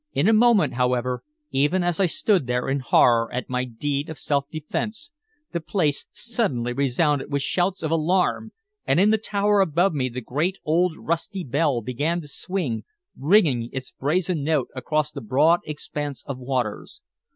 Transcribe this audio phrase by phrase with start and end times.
[0.13, 4.17] In a moment, however, even as I stood there in horror at my deed of
[4.17, 5.11] self defense,
[5.51, 8.51] the place suddenly resounded with shouts of alarm,
[8.87, 12.83] and in the tower above me the great old rusty bell began to swing,
[13.15, 17.01] ringing its brazen note across the broad expanse of waters.